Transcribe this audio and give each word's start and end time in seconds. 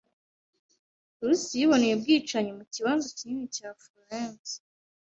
Lucy 1.25 1.53
yiboneye 1.59 1.93
ubwicanyi 1.95 2.51
mu 2.57 2.65
kibanza 2.73 3.07
kinini 3.17 3.47
cya 3.55 3.69
Florence. 3.83 4.53